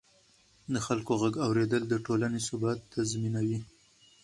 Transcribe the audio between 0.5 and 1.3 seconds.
د خلکو